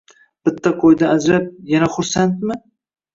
Bitta 0.47 0.69
qo`ydan 0.83 1.11
ajrab, 1.17 1.45
yana 1.73 1.91
xursandmi 1.99 2.59